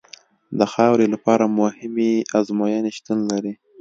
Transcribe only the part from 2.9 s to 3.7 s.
شتون لري